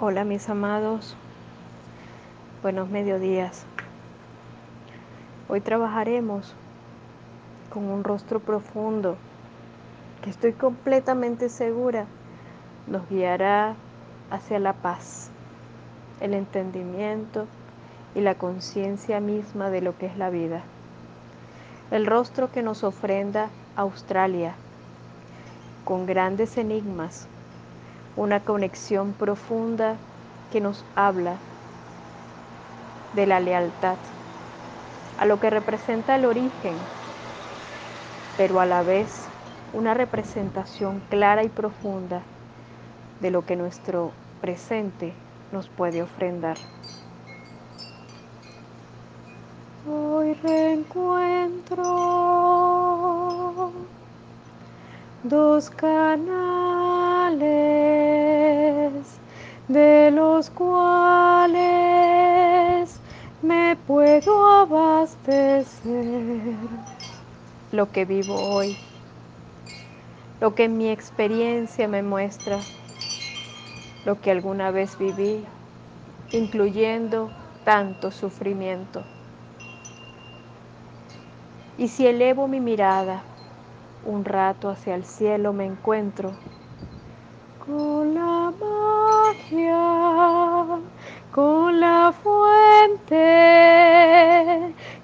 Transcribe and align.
Hola 0.00 0.24
mis 0.24 0.48
amados, 0.48 1.14
buenos 2.62 2.88
mediodías. 2.88 3.64
Hoy 5.48 5.60
trabajaremos 5.60 6.52
con 7.72 7.84
un 7.84 8.02
rostro 8.02 8.40
profundo 8.40 9.16
que 10.20 10.30
estoy 10.30 10.52
completamente 10.52 11.48
segura 11.48 12.06
nos 12.88 13.08
guiará 13.08 13.76
hacia 14.32 14.58
la 14.58 14.72
paz, 14.72 15.30
el 16.20 16.34
entendimiento 16.34 17.46
y 18.16 18.20
la 18.20 18.34
conciencia 18.34 19.20
misma 19.20 19.70
de 19.70 19.80
lo 19.80 19.96
que 19.96 20.06
es 20.06 20.18
la 20.18 20.28
vida. 20.28 20.64
El 21.92 22.06
rostro 22.06 22.50
que 22.50 22.64
nos 22.64 22.82
ofrenda 22.82 23.48
Australia 23.76 24.56
con 25.84 26.04
grandes 26.04 26.58
enigmas 26.58 27.28
una 28.16 28.40
conexión 28.40 29.12
profunda 29.12 29.96
que 30.52 30.60
nos 30.60 30.84
habla 30.94 31.36
de 33.14 33.26
la 33.26 33.40
lealtad, 33.40 33.96
a 35.18 35.26
lo 35.26 35.40
que 35.40 35.50
representa 35.50 36.16
el 36.16 36.24
origen, 36.24 36.74
pero 38.36 38.60
a 38.60 38.66
la 38.66 38.82
vez 38.82 39.26
una 39.72 39.94
representación 39.94 41.00
clara 41.10 41.42
y 41.42 41.48
profunda 41.48 42.22
de 43.20 43.30
lo 43.30 43.44
que 43.44 43.56
nuestro 43.56 44.12
presente 44.40 45.12
nos 45.52 45.68
puede 45.68 46.02
ofrendar. 46.02 46.56
Hoy 49.88 50.34
reencuentro 50.34 51.82
dos 55.24 55.70
canales 55.70 56.83
de 59.68 60.10
los 60.10 60.50
cuales 60.50 61.54
me 63.42 63.76
puedo 63.86 64.46
abastecer. 64.46 66.04
Lo 67.72 67.90
que 67.90 68.04
vivo 68.04 68.34
hoy, 68.34 68.76
lo 70.40 70.54
que 70.54 70.68
mi 70.68 70.90
experiencia 70.90 71.88
me 71.88 72.02
muestra, 72.02 72.60
lo 74.04 74.20
que 74.20 74.30
alguna 74.30 74.70
vez 74.70 74.98
viví, 74.98 75.44
incluyendo 76.32 77.30
tanto 77.64 78.10
sufrimiento. 78.10 79.02
Y 81.78 81.88
si 81.88 82.06
elevo 82.06 82.46
mi 82.46 82.60
mirada 82.60 83.22
un 84.06 84.24
rato 84.24 84.68
hacia 84.68 84.94
el 84.94 85.04
cielo 85.04 85.52
me 85.52 85.64
encuentro 85.64 86.30
con 87.66 88.14
la 88.14 88.52
con 91.32 91.80
la 91.80 92.12
fuente 92.22 93.14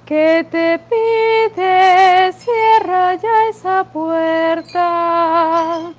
que 0.06 0.47
te 0.50 0.78
pide, 0.78 2.33
cierra 2.33 3.14
ya 3.17 3.48
esa 3.48 3.84
puerta, 3.84 5.92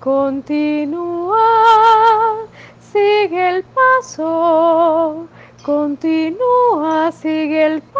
continúa, 0.00 1.38
sigue 2.92 3.48
el 3.48 3.64
paso, 3.64 5.26
continúa, 5.62 7.10
sigue 7.12 7.66
el 7.66 7.82
paso. 7.82 7.98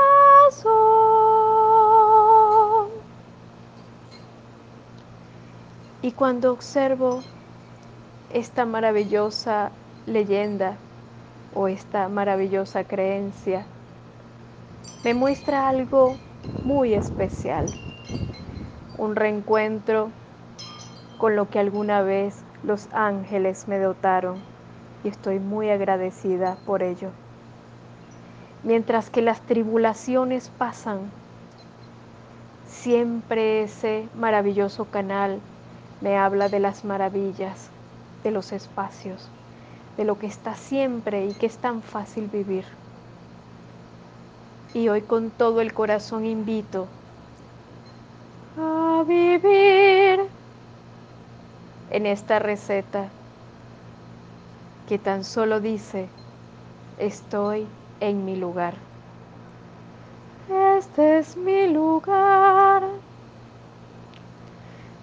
Y 6.02 6.12
cuando 6.12 6.52
observo 6.52 7.22
esta 8.30 8.66
maravillosa 8.66 9.70
leyenda 10.06 10.76
o 11.54 11.68
esta 11.68 12.08
maravillosa 12.08 12.84
creencia, 12.84 13.66
me 15.02 15.14
muestra 15.14 15.68
algo 15.68 16.16
muy 16.62 16.94
especial, 16.94 17.70
un 18.98 19.16
reencuentro 19.16 20.10
con 21.18 21.36
lo 21.36 21.48
que 21.48 21.58
alguna 21.58 22.02
vez 22.02 22.44
los 22.62 22.88
ángeles 22.92 23.66
me 23.68 23.78
dotaron 23.78 24.42
y 25.04 25.08
estoy 25.08 25.38
muy 25.38 25.70
agradecida 25.70 26.56
por 26.66 26.82
ello. 26.82 27.10
Mientras 28.62 29.08
que 29.08 29.22
las 29.22 29.40
tribulaciones 29.42 30.50
pasan, 30.58 31.12
siempre 32.66 33.62
ese 33.62 34.08
maravilloso 34.14 34.84
canal 34.86 35.40
me 36.00 36.16
habla 36.18 36.48
de 36.48 36.60
las 36.60 36.84
maravillas, 36.84 37.70
de 38.28 38.32
los 38.32 38.52
espacios, 38.52 39.26
de 39.96 40.04
lo 40.04 40.18
que 40.18 40.26
está 40.26 40.54
siempre 40.54 41.24
y 41.24 41.32
que 41.32 41.46
es 41.46 41.56
tan 41.56 41.80
fácil 41.80 42.28
vivir. 42.28 42.66
Y 44.74 44.90
hoy 44.90 45.00
con 45.00 45.30
todo 45.30 45.62
el 45.62 45.72
corazón 45.72 46.26
invito 46.26 46.86
a 48.58 49.02
vivir 49.08 50.20
en 51.90 52.04
esta 52.04 52.38
receta 52.38 53.08
que 54.90 54.98
tan 54.98 55.24
solo 55.24 55.60
dice, 55.60 56.06
estoy 56.98 57.66
en 58.00 58.26
mi 58.26 58.36
lugar. 58.36 58.74
Este 60.76 61.20
es 61.20 61.34
mi 61.34 61.66
lugar. 61.68 62.82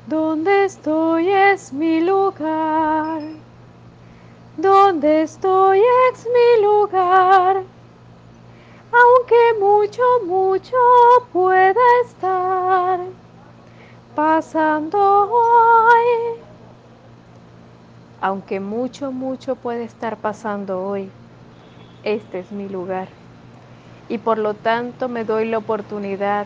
Donde 0.08 0.66
estoy 0.66 1.30
es 1.30 1.74
mi 1.74 2.00
lugar. 2.00 3.24
Donde 4.56 5.24
estoy 5.24 5.82
es 6.12 6.28
mi 6.28 6.64
lugar. 6.64 7.64
Aunque 8.92 9.60
mucho, 9.60 10.04
mucho 10.28 10.78
pueda 11.34 11.82
estar 12.06 13.00
pasando 14.16 15.00
hoy. 15.32 16.40
Aunque 18.22 18.60
mucho, 18.60 19.12
mucho 19.12 19.56
puede 19.56 19.86
estar 19.86 20.18
pasando 20.18 20.84
hoy, 20.84 21.10
este 22.04 22.40
es 22.40 22.52
mi 22.52 22.70
lugar. 22.70 23.08
Y 24.08 24.20
por 24.20 24.38
lo 24.38 24.54
tanto 24.54 25.10
me 25.10 25.26
doy 25.26 25.50
la 25.50 25.58
oportunidad 25.58 26.46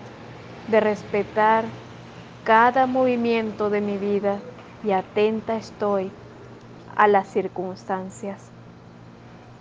de 0.70 0.80
respetar 0.80 1.66
cada 2.50 2.88
movimiento 2.88 3.70
de 3.70 3.80
mi 3.80 4.00
vida 4.00 4.40
y 4.84 4.90
atenta 4.90 5.56
estoy 5.56 6.10
a 6.96 7.08
las 7.08 7.28
circunstancias. 7.28 8.42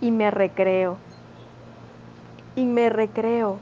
Y 0.01 0.09
me 0.09 0.31
recreo. 0.31 0.97
Y 2.55 2.65
me 2.65 2.89
recreo. 2.89 3.57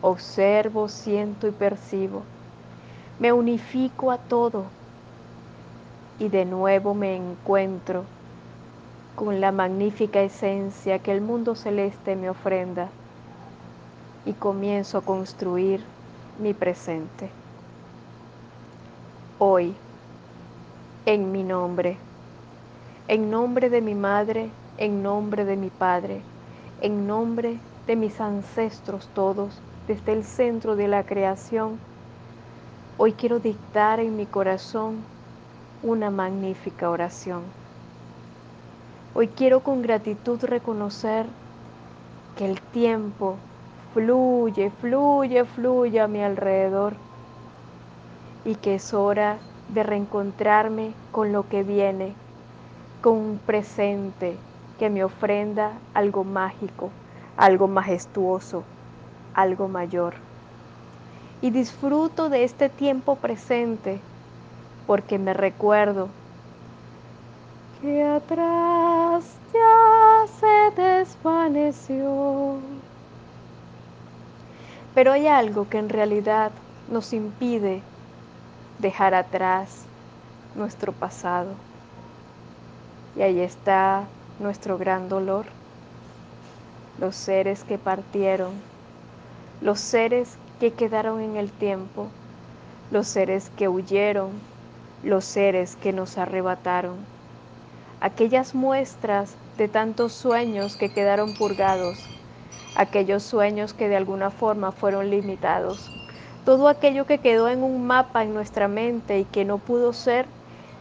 Observo, 0.00 0.88
siento 0.88 1.48
y 1.48 1.50
percibo. 1.50 2.22
Me 3.18 3.30
unifico 3.30 4.10
a 4.10 4.16
todo. 4.16 4.64
Y 6.18 6.30
de 6.30 6.46
nuevo 6.46 6.94
me 6.94 7.16
encuentro 7.16 8.04
con 9.16 9.42
la 9.42 9.52
magnífica 9.52 10.22
esencia 10.22 10.98
que 10.98 11.12
el 11.12 11.20
mundo 11.20 11.54
celeste 11.54 12.16
me 12.16 12.30
ofrenda. 12.30 12.88
Y 14.24 14.32
comienzo 14.32 14.96
a 14.96 15.02
construir 15.02 15.84
mi 16.38 16.54
presente 16.54 17.39
hoy, 19.42 19.74
en 21.06 21.32
mi 21.32 21.42
nombre, 21.42 21.96
en 23.08 23.30
nombre 23.30 23.70
de 23.70 23.80
mi 23.80 23.94
madre, 23.94 24.50
en 24.76 25.02
nombre 25.02 25.46
de 25.46 25.56
mi 25.56 25.70
padre, 25.70 26.20
en 26.82 27.06
nombre 27.06 27.56
de 27.86 27.96
mis 27.96 28.20
ancestros 28.20 29.08
todos, 29.14 29.58
desde 29.88 30.12
el 30.12 30.24
centro 30.24 30.76
de 30.76 30.88
la 30.88 31.04
creación, 31.04 31.78
hoy 32.98 33.14
quiero 33.14 33.38
dictar 33.38 33.98
en 33.98 34.14
mi 34.14 34.26
corazón 34.26 34.96
una 35.82 36.10
magnífica 36.10 36.90
oración. 36.90 37.40
Hoy 39.14 39.28
quiero 39.28 39.60
con 39.60 39.80
gratitud 39.80 40.38
reconocer 40.44 41.24
que 42.36 42.44
el 42.44 42.60
tiempo 42.60 43.36
fluye, 43.94 44.70
fluye, 44.82 45.46
fluye 45.46 45.98
a 45.98 46.08
mi 46.08 46.22
alrededor 46.22 46.92
y 48.44 48.54
que 48.56 48.76
es 48.76 48.94
hora 48.94 49.38
de 49.68 49.82
reencontrarme 49.82 50.92
con 51.12 51.32
lo 51.32 51.48
que 51.48 51.62
viene, 51.62 52.14
con 53.02 53.16
un 53.16 53.38
presente 53.38 54.36
que 54.78 54.90
me 54.90 55.04
ofrenda 55.04 55.72
algo 55.94 56.24
mágico, 56.24 56.90
algo 57.36 57.68
majestuoso, 57.68 58.64
algo 59.34 59.68
mayor. 59.68 60.14
Y 61.42 61.50
disfruto 61.50 62.28
de 62.28 62.44
este 62.44 62.68
tiempo 62.68 63.16
presente 63.16 64.00
porque 64.86 65.18
me 65.18 65.34
recuerdo 65.34 66.08
que 67.80 68.02
atrás 68.02 69.24
ya 69.52 70.26
se 70.40 70.82
desvaneció. 70.82 72.58
Pero 74.94 75.12
hay 75.12 75.28
algo 75.28 75.68
que 75.68 75.78
en 75.78 75.88
realidad 75.88 76.50
nos 76.90 77.12
impide 77.12 77.82
dejar 78.80 79.14
atrás 79.14 79.84
nuestro 80.54 80.92
pasado. 80.92 81.50
Y 83.16 83.22
ahí 83.22 83.40
está 83.40 84.04
nuestro 84.38 84.78
gran 84.78 85.08
dolor, 85.08 85.46
los 86.98 87.14
seres 87.14 87.64
que 87.64 87.78
partieron, 87.78 88.52
los 89.60 89.80
seres 89.80 90.36
que 90.58 90.72
quedaron 90.72 91.20
en 91.20 91.36
el 91.36 91.50
tiempo, 91.50 92.08
los 92.90 93.06
seres 93.06 93.50
que 93.56 93.68
huyeron, 93.68 94.30
los 95.02 95.24
seres 95.24 95.76
que 95.76 95.92
nos 95.92 96.18
arrebataron, 96.18 96.96
aquellas 98.00 98.54
muestras 98.54 99.34
de 99.58 99.68
tantos 99.68 100.12
sueños 100.12 100.76
que 100.76 100.92
quedaron 100.92 101.34
purgados, 101.34 101.98
aquellos 102.74 103.22
sueños 103.22 103.74
que 103.74 103.88
de 103.88 103.96
alguna 103.96 104.30
forma 104.30 104.72
fueron 104.72 105.10
limitados, 105.10 105.90
todo 106.44 106.68
aquello 106.68 107.06
que 107.06 107.18
quedó 107.18 107.48
en 107.48 107.62
un 107.62 107.86
mapa 107.86 108.22
en 108.22 108.34
nuestra 108.34 108.68
mente 108.68 109.18
y 109.18 109.24
que 109.24 109.44
no 109.44 109.58
pudo 109.58 109.92
ser 109.92 110.26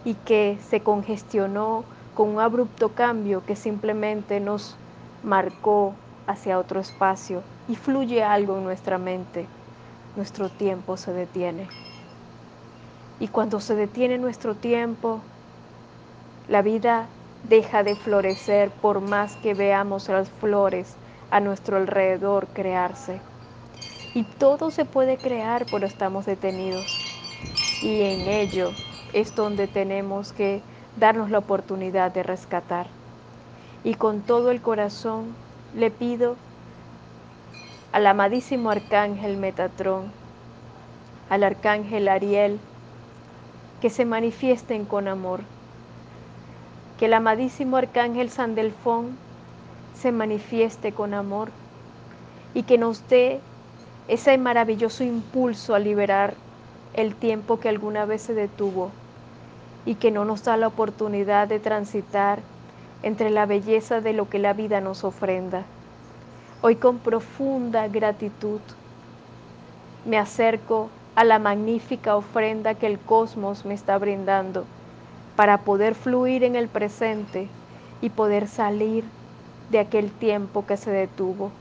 y 0.05 0.13
que 0.13 0.57
se 0.69 0.81
congestionó 0.81 1.83
con 2.15 2.29
un 2.29 2.39
abrupto 2.39 2.89
cambio 2.89 3.43
que 3.45 3.55
simplemente 3.55 4.39
nos 4.39 4.75
marcó 5.23 5.93
hacia 6.27 6.59
otro 6.59 6.79
espacio 6.79 7.43
y 7.67 7.75
fluye 7.75 8.23
algo 8.23 8.57
en 8.57 8.63
nuestra 8.63 8.97
mente, 8.97 9.47
nuestro 10.15 10.49
tiempo 10.49 10.97
se 10.97 11.13
detiene. 11.13 11.67
Y 13.19 13.27
cuando 13.27 13.59
se 13.59 13.75
detiene 13.75 14.17
nuestro 14.17 14.55
tiempo, 14.55 15.19
la 16.47 16.61
vida 16.61 17.07
deja 17.47 17.83
de 17.83 17.95
florecer 17.95 18.71
por 18.71 19.01
más 19.01 19.35
que 19.37 19.53
veamos 19.53 20.07
las 20.09 20.29
flores 20.29 20.95
a 21.31 21.39
nuestro 21.39 21.77
alrededor 21.77 22.47
crearse. 22.47 23.21
Y 24.13 24.23
todo 24.23 24.71
se 24.71 24.85
puede 24.85 25.17
crear, 25.17 25.65
pero 25.69 25.85
estamos 25.85 26.25
detenidos. 26.25 27.05
Y 27.81 28.01
en 28.01 28.21
ello 28.21 28.71
es 29.13 29.35
donde 29.35 29.67
tenemos 29.67 30.33
que 30.33 30.61
darnos 30.97 31.29
la 31.29 31.37
oportunidad 31.37 32.11
de 32.11 32.23
rescatar. 32.23 32.87
Y 33.83 33.95
con 33.95 34.21
todo 34.21 34.51
el 34.51 34.61
corazón 34.61 35.35
le 35.75 35.91
pido 35.91 36.35
al 37.91 38.07
amadísimo 38.07 38.69
arcángel 38.71 39.37
Metatrón, 39.37 40.11
al 41.29 41.43
arcángel 41.43 42.07
Ariel, 42.07 42.59
que 43.81 43.89
se 43.89 44.05
manifiesten 44.05 44.85
con 44.85 45.07
amor. 45.07 45.41
Que 46.97 47.05
el 47.05 47.13
amadísimo 47.13 47.77
arcángel 47.77 48.29
Sandelfón 48.29 49.17
se 49.95 50.11
manifieste 50.11 50.91
con 50.91 51.13
amor 51.13 51.49
y 52.53 52.63
que 52.63 52.77
nos 52.77 53.07
dé 53.07 53.39
ese 54.09 54.35
maravilloso 54.39 55.03
impulso 55.03 55.75
a 55.75 55.79
liberar 55.79 56.33
el 56.95 57.13
tiempo 57.13 57.59
que 57.59 57.69
alguna 57.69 58.05
vez 58.05 58.23
se 58.23 58.33
detuvo 58.33 58.89
y 59.85 59.95
que 59.95 60.09
no 60.09 60.25
nos 60.25 60.43
da 60.43 60.57
la 60.57 60.67
oportunidad 60.67 61.47
de 61.47 61.59
transitar 61.59 62.39
entre 63.03 63.29
la 63.29 63.45
belleza 63.45 64.01
de 64.01 64.13
lo 64.13 64.27
que 64.27 64.39
la 64.39 64.53
vida 64.53 64.81
nos 64.81 65.03
ofrenda. 65.03 65.63
Hoy 66.61 66.75
con 66.75 66.97
profunda 66.97 67.87
gratitud 67.87 68.61
me 70.05 70.17
acerco 70.17 70.89
a 71.13 71.23
la 71.23 71.37
magnífica 71.37 72.15
ofrenda 72.15 72.73
que 72.73 72.87
el 72.87 72.97
cosmos 72.97 73.63
me 73.63 73.75
está 73.75 73.97
brindando 73.99 74.65
para 75.35 75.59
poder 75.59 75.93
fluir 75.93 76.43
en 76.43 76.55
el 76.55 76.67
presente 76.67 77.47
y 78.01 78.09
poder 78.09 78.47
salir 78.47 79.03
de 79.69 79.79
aquel 79.79 80.11
tiempo 80.11 80.65
que 80.65 80.77
se 80.77 80.89
detuvo. 80.89 81.51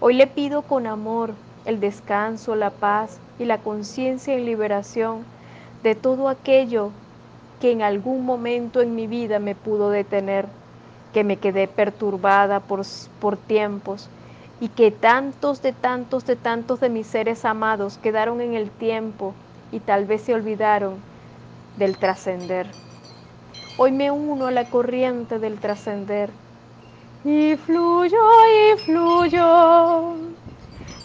Hoy 0.00 0.14
le 0.14 0.28
pido 0.28 0.62
con 0.62 0.86
amor 0.86 1.32
el 1.64 1.80
descanso, 1.80 2.54
la 2.54 2.70
paz 2.70 3.18
y 3.40 3.44
la 3.44 3.58
conciencia 3.58 4.32
en 4.34 4.44
liberación 4.44 5.24
de 5.82 5.96
todo 5.96 6.28
aquello 6.28 6.90
que 7.60 7.72
en 7.72 7.82
algún 7.82 8.24
momento 8.24 8.80
en 8.80 8.94
mi 8.94 9.08
vida 9.08 9.40
me 9.40 9.56
pudo 9.56 9.90
detener, 9.90 10.46
que 11.12 11.24
me 11.24 11.38
quedé 11.38 11.66
perturbada 11.66 12.60
por, 12.60 12.82
por 13.20 13.36
tiempos 13.36 14.08
y 14.60 14.68
que 14.68 14.92
tantos 14.92 15.62
de 15.62 15.72
tantos 15.72 16.24
de 16.26 16.36
tantos 16.36 16.78
de 16.78 16.90
mis 16.90 17.08
seres 17.08 17.44
amados 17.44 17.98
quedaron 17.98 18.40
en 18.40 18.54
el 18.54 18.70
tiempo 18.70 19.34
y 19.72 19.80
tal 19.80 20.04
vez 20.04 20.22
se 20.22 20.34
olvidaron 20.34 20.94
del 21.76 21.96
trascender. 21.96 22.68
Hoy 23.78 23.90
me 23.90 24.12
uno 24.12 24.46
a 24.46 24.52
la 24.52 24.70
corriente 24.70 25.40
del 25.40 25.58
trascender 25.58 26.30
y 27.24 27.56
fluyo 27.56 28.18
y 28.46 28.78
fluyo 28.78 30.14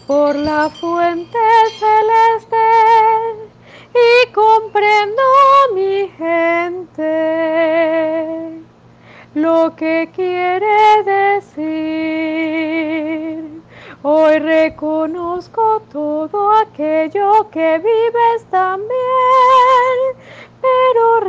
por 0.06 0.36
la 0.36 0.70
fuente 0.70 1.38
celeste 1.78 2.56
y 3.94 4.32
comprendo 4.32 5.22
mi 5.74 6.08
gente 6.16 7.04
lo 9.34 9.74
que 9.76 10.10
quiere 10.14 11.02
decir. 11.04 12.34
Hoy 14.02 14.38
reconozco 14.38 15.82
todo 15.90 16.52
aquello 16.58 17.48
que 17.50 17.78
vives 17.78 18.44
también, 18.50 18.88
pero 20.60 21.20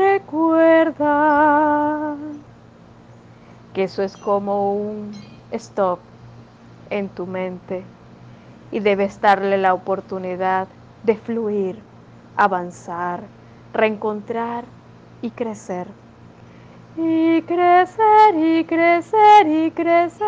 que 3.75 3.83
eso 3.83 4.03
es 4.03 4.15
como 4.15 4.73
un 4.73 5.11
stop 5.51 5.99
en 6.89 7.09
tu 7.09 7.27
mente 7.27 7.83
y 8.71 8.79
debes 8.79 9.19
darle 9.19 9.57
la 9.57 9.73
oportunidad 9.73 10.69
de 11.03 11.17
fluir, 11.17 11.79
avanzar, 12.37 13.23
reencontrar 13.73 14.63
y 15.21 15.29
crecer. 15.31 15.87
Y 16.95 17.41
crecer 17.41 18.35
y 18.35 18.63
crecer 18.63 19.45
y 19.45 19.69
crecer. 19.71 20.23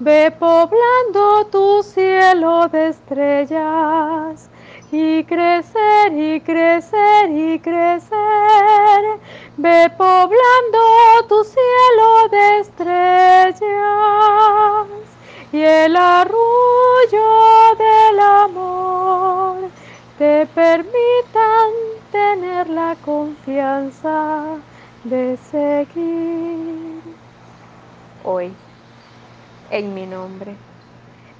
Ve 0.00 0.34
poblando 0.36 1.46
tu 1.52 1.84
cielo 1.84 2.66
de 2.66 2.88
estrellas 2.88 4.50
y 4.90 5.22
crecer 5.22 6.12
y 6.12 6.40
crecer 6.40 7.30
y 7.30 7.60
crecer. 7.60 8.08
Ve 9.60 9.90
poblando 9.98 10.78
tu 11.28 11.42
cielo 11.42 12.28
de 12.30 12.60
estrellas 12.60 13.66
y 15.50 15.60
el 15.60 15.96
arrullo 15.96 17.74
del 17.76 18.20
amor. 18.20 19.68
Te 20.16 20.46
permitan 20.46 21.72
tener 22.12 22.70
la 22.70 22.94
confianza 23.04 24.60
de 25.02 25.36
seguir 25.50 27.02
hoy 28.22 28.54
en 29.70 29.92
mi 29.92 30.06
nombre. 30.06 30.54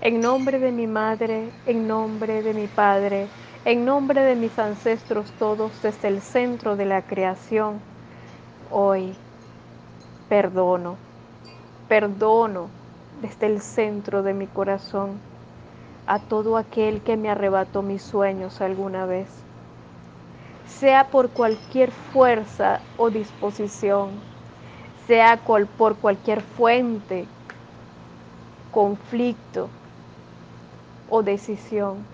En 0.01 0.21
nombre 0.21 0.59
de 0.59 0.73
mi 0.73 0.89
madre, 0.89 1.53
en 1.67 1.87
nombre 1.87 2.43
de 2.43 2.53
mi 2.53 2.67
padre, 2.67 3.29
en 3.65 3.85
nombre 3.85 4.23
de 4.23 4.35
mis 4.35 4.59
ancestros 4.59 5.31
todos 5.39 5.81
desde 5.83 6.09
el 6.09 6.21
centro 6.21 6.75
de 6.75 6.85
la 6.85 7.03
creación, 7.03 7.81
hoy 8.71 9.15
perdono, 10.29 10.97
perdono 11.89 12.69
desde 13.23 13.47
el 13.47 13.61
centro 13.61 14.23
de 14.23 14.35
mi 14.35 14.47
corazón 14.47 15.19
a 16.07 16.19
todo 16.19 16.57
aquel 16.57 17.01
que 17.03 17.17
me 17.17 17.31
arrebató 17.31 17.83
mis 17.83 18.03
sueños 18.03 18.61
alguna 18.61 19.07
vez, 19.07 19.29
sea 20.67 21.11
por 21.11 21.31
cualquier 21.31 21.91
fuerza 21.91 22.81
o 22.97 23.11
disposición, 23.11 24.11
sea 25.07 25.37
por 25.37 25.97
cualquier 25.97 26.41
fuente, 26.41 27.27
conflicto, 28.73 29.69
o 31.11 31.23
decisión. 31.23 32.05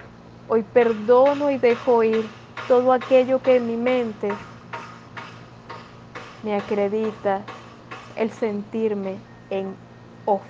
Hoy 0.49 0.63
perdono 0.63 1.51
y 1.51 1.59
dejo 1.59 2.03
ir 2.03 2.25
todo 2.69 2.93
aquello 2.93 3.43
que 3.43 3.57
en 3.57 3.67
mi 3.67 3.77
mente 3.77 4.33
me 6.45 6.55
acredita 6.57 7.41
el 8.17 8.31
sentirme 8.31 9.17
en 9.51 9.75
off. 10.27 10.43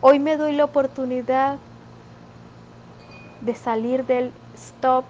Hoy 0.00 0.18
me 0.18 0.36
doy 0.36 0.52
la 0.52 0.64
oportunidad 0.64 1.58
de 3.40 3.54
salir 3.54 4.04
del 4.06 4.32
stop 4.54 5.04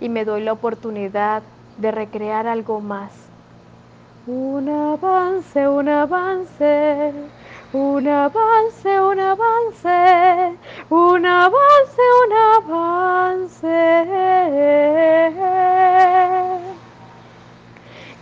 y 0.00 0.08
me 0.08 0.24
doy 0.24 0.42
la 0.42 0.52
oportunidad 0.52 1.42
de 1.78 1.90
recrear 1.90 2.46
algo 2.46 2.80
más. 2.80 3.12
Un 4.26 4.68
avance, 4.68 5.68
un 5.68 5.88
avance 5.88 7.12
un 7.74 8.06
avance, 8.06 9.00
un 9.00 9.18
avance, 9.18 10.56
un 10.90 11.26
avance, 11.26 12.02
un 12.22 12.32
avance. 12.32 13.74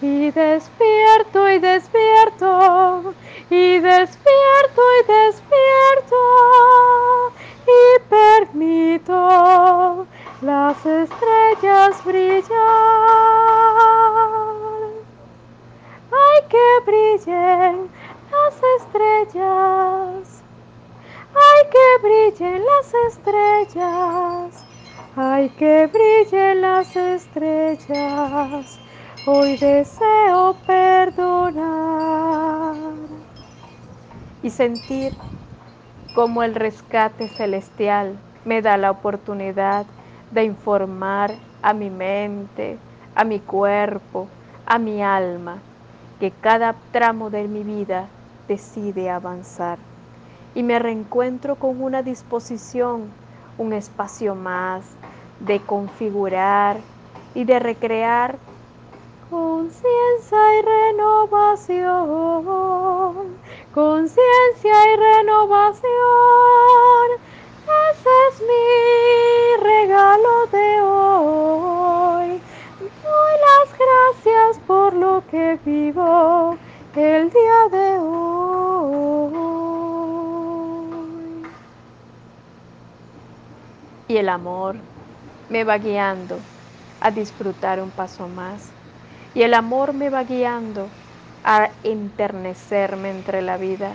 Y 0.02 0.30
despierto 0.30 1.48
y 1.48 1.58
despierto, 1.58 3.14
y 3.48 3.78
despierto 3.78 4.82
y 4.98 5.04
despierto, 5.12 6.16
y 7.66 8.00
permito 8.10 10.06
las 10.42 10.84
estrellas 10.84 12.04
brillar 12.04 13.52
brillen 16.84 17.90
las 18.30 18.54
estrellas. 18.78 20.42
Ay, 21.34 21.60
que 21.70 21.86
brillen 22.02 22.64
las 22.64 22.94
estrellas. 23.08 24.64
Ay, 25.16 25.48
que 25.50 25.86
brillen 25.86 26.60
las 26.60 26.96
estrellas. 26.96 28.78
Hoy 29.24 29.56
deseo 29.56 30.56
perdonar 30.66 31.54
y 34.42 34.50
sentir 34.50 35.12
como 36.12 36.42
el 36.42 36.56
rescate 36.56 37.28
celestial 37.28 38.18
me 38.44 38.62
da 38.62 38.76
la 38.76 38.90
oportunidad 38.90 39.86
de 40.32 40.42
informar 40.42 41.36
a 41.62 41.72
mi 41.72 41.88
mente, 41.88 42.78
a 43.14 43.22
mi 43.22 43.38
cuerpo, 43.38 44.26
a 44.66 44.80
mi 44.80 45.04
alma, 45.04 45.58
que 46.18 46.32
cada 46.32 46.74
tramo 46.90 47.30
de 47.30 47.46
mi 47.46 47.62
vida 47.62 48.08
decide 48.48 49.08
avanzar. 49.08 49.78
Y 50.56 50.64
me 50.64 50.80
reencuentro 50.80 51.54
con 51.54 51.80
una 51.80 52.02
disposición, 52.02 53.04
un 53.56 53.72
espacio 53.72 54.34
más 54.34 54.82
de 55.38 55.60
configurar 55.60 56.78
y 57.36 57.44
de 57.44 57.60
recrear 57.60 58.36
conciencia 59.62 60.58
y 60.58 60.62
renovación, 60.62 61.86
conciencia 63.72 64.92
y 64.92 64.96
renovación. 64.96 65.86
Ese 67.92 68.10
es 68.28 68.40
mi 68.40 68.66
regalo 69.62 70.46
de 70.50 70.80
hoy. 70.82 72.42
Doy 72.80 73.34
las 73.46 73.68
gracias 73.78 74.58
por 74.66 74.94
lo 74.94 75.22
que 75.30 75.60
vivo 75.64 76.58
el 76.96 77.30
día 77.30 77.68
de 77.70 77.98
hoy. 78.00 79.32
Y 84.08 84.16
el 84.16 84.28
amor 84.28 84.74
me 85.48 85.62
va 85.62 85.78
guiando 85.78 86.40
a 86.98 87.12
disfrutar 87.12 87.80
un 87.80 87.92
paso 87.92 88.26
más. 88.26 88.81
Y 89.34 89.42
el 89.42 89.54
amor 89.54 89.94
me 89.94 90.10
va 90.10 90.24
guiando 90.24 90.88
a 91.44 91.70
enternecerme 91.84 93.10
entre 93.10 93.40
la 93.40 93.56
vida. 93.56 93.94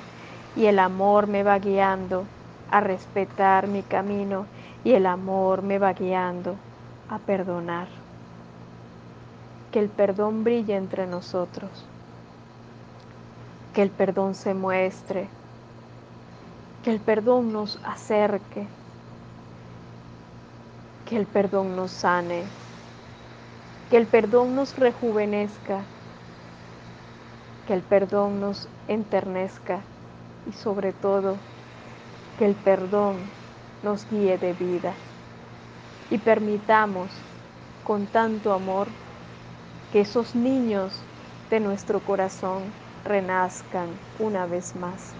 Y 0.56 0.65
el 0.65 0.79
amor 0.79 1.27
me 1.27 1.44
va 1.44 1.60
guiando 1.60 2.25
a 2.72 2.79
respetar 2.79 3.67
mi 3.67 3.84
camino. 3.84 4.48
Y 4.84 4.94
el 4.94 5.06
amor 5.06 5.62
me 5.62 5.77
va 5.77 5.94
guiando 5.94 6.56
a 7.10 7.20
perdonar. 7.20 7.88
Que 9.72 9.79
el 9.79 9.89
perdón 9.89 10.44
brille 10.44 10.75
entre 10.75 11.06
nosotros. 11.06 11.70
Que 13.75 13.84
el 13.84 13.91
perdón 13.91 14.34
se 14.34 14.56
muestre. 14.56 15.29
Que 16.84 16.89
el 16.89 17.00
perdón 17.00 17.53
nos 17.53 17.79
acerque. 17.84 18.65
Que 21.06 21.17
el 21.17 21.27
perdón 21.27 21.75
nos 21.75 21.91
sane 21.91 22.67
que 23.89 23.96
el 23.96 24.06
perdón 24.06 24.56
nos 24.56 24.77
rejuvenezca, 24.77 25.79
que 27.65 27.74
el 27.74 27.82
perdón 27.82 28.41
nos 28.41 28.67
enternezca 28.89 29.79
y 30.46 30.51
sobre 30.51 30.91
todo 30.91 31.38
que 32.38 32.46
el 32.46 32.56
perdón 32.56 33.15
nos 33.84 34.10
guíe 34.10 34.38
de 34.38 34.53
vida. 34.53 34.94
Y 36.10 36.17
permitamos 36.17 37.10
con 37.86 38.06
tanto 38.08 38.51
amor 38.51 38.88
que 39.94 40.01
esos 40.01 40.36
niños 40.36 40.91
de 41.50 41.62
nuestro 41.62 42.00
corazón 42.01 42.63
renazcan 43.06 43.88
una 44.20 44.46
vez 44.48 44.75
más 44.75 45.13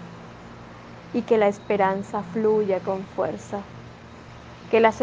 y 1.13 1.21
que 1.21 1.38
la 1.38 1.47
esperanza 1.47 2.21
fluya 2.33 2.81
con 2.81 3.00
fuerza 3.15 3.76
que 4.71 4.79
las, 4.79 5.01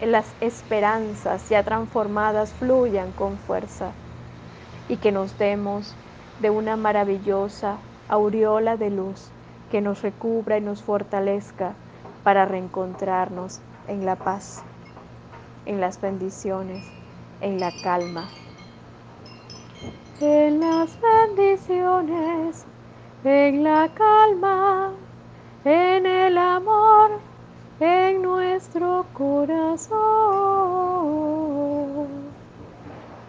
las 0.00 0.26
esperanzas 0.40 1.48
ya 1.48 1.62
transformadas 1.62 2.52
fluyan 2.54 3.12
con 3.12 3.38
fuerza 3.38 3.90
y 4.88 4.96
que 4.96 5.12
nos 5.12 5.36
demos 5.38 5.94
de 6.40 6.50
una 6.50 6.76
maravillosa 6.76 7.78
aureola 8.08 8.76
de 8.76 8.90
luz 8.90 9.30
que 9.70 9.80
nos 9.80 10.02
recubra 10.02 10.58
y 10.58 10.60
nos 10.60 10.82
fortalezca 10.82 11.74
para 12.22 12.44
reencontrarnos 12.44 13.60
en 13.86 14.06
la 14.06 14.16
paz, 14.16 14.62
en 15.66 15.80
las 15.80 16.00
bendiciones, 16.00 16.84
en 17.40 17.60
la 17.60 17.72
calma. 17.82 18.28
En 20.20 20.60
las 20.60 20.98
bendiciones, 21.00 22.64
en 23.24 23.62
la 23.62 23.88
calma, 23.94 24.92
en 25.64 26.06
corazón, 29.18 29.98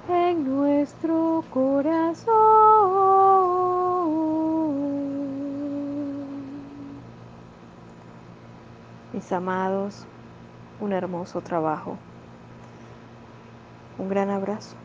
en 0.08 0.46
nuestro 0.46 1.44
corazón. 1.50 2.34
Mis 9.12 9.32
amados, 9.32 10.06
un 10.80 10.94
hermoso 10.94 11.42
trabajo. 11.42 11.98
Un 13.98 14.10
gran 14.10 14.30
abrazo. 14.30 14.80